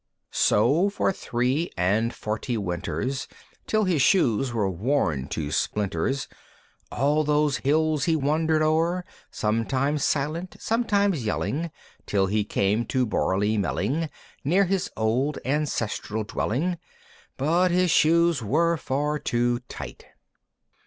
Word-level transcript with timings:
VI. 0.01 0.25
So 0.31 0.89
for 0.89 1.11
three 1.13 1.69
and 1.77 2.11
forty 2.11 2.57
winters, 2.57 3.27
Till 3.67 3.83
his 3.83 4.01
shoes 4.01 4.51
were 4.51 4.67
worn 4.67 5.27
to 5.27 5.51
splinters, 5.51 6.27
All 6.91 7.23
those 7.23 7.57
hills 7.57 8.05
he 8.05 8.15
wander'd 8.15 8.63
o'er, 8.63 9.05
Sometimes 9.29 10.03
silent; 10.03 10.55
sometimes 10.59 11.23
yelling; 11.23 11.69
Till 12.07 12.25
he 12.25 12.43
came 12.43 12.83
to 12.87 13.05
Borley 13.05 13.59
Melling, 13.59 14.09
Near 14.43 14.65
his 14.65 14.89
old 14.97 15.37
ancestral 15.45 16.23
dwelling 16.23 16.79
(But 17.37 17.69
his 17.69 17.91
shoes 17.91 18.41
were 18.41 18.77
far 18.77 19.19
too 19.19 19.59
tight). 19.69 20.07